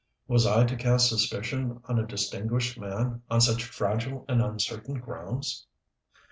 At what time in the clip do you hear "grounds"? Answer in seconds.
4.95-5.67